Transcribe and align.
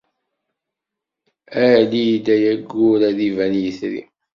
Ali-d 1.71 2.25
ay 2.35 2.43
aggur 2.53 2.99
ad 3.09 3.13
d-iban 3.17 3.53
yitri. 3.61 4.01